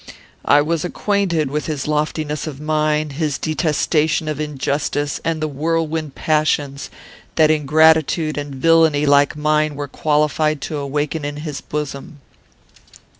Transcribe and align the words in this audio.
"I 0.45 0.63
was 0.63 0.83
acquainted 0.83 1.51
with 1.51 1.67
his 1.67 1.87
loftiness 1.87 2.47
of 2.47 2.59
mind; 2.59 3.11
his 3.11 3.37
detestation 3.37 4.27
of 4.27 4.39
injustice, 4.39 5.21
and 5.23 5.39
the 5.39 5.47
whirlwind 5.47 6.15
passions 6.15 6.89
that 7.35 7.51
ingratitude 7.51 8.35
and 8.35 8.55
villany 8.55 9.05
like 9.05 9.35
mine 9.37 9.75
were 9.75 9.87
qualified 9.87 10.59
to 10.61 10.77
awaken 10.77 11.23
in 11.23 11.37
his 11.45 11.61
bosom. 11.61 12.19